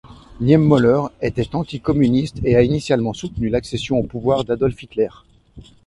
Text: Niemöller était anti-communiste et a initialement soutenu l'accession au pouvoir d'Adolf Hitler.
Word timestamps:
Niemöller 0.39 0.99
était 1.21 1.53
anti-communiste 1.55 2.39
et 2.43 2.55
a 2.55 2.63
initialement 2.63 3.13
soutenu 3.13 3.49
l'accession 3.49 3.97
au 3.99 4.03
pouvoir 4.03 4.45
d'Adolf 4.45 4.81
Hitler. 4.81 5.09